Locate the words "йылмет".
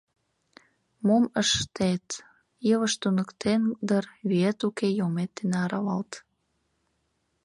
4.97-5.31